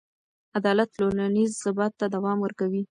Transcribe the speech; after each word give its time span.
عدالت 0.57 0.89
ټولنیز 0.97 1.51
ثبات 1.63 1.93
ته 1.99 2.05
دوام 2.15 2.37
ورکوي. 2.41 2.79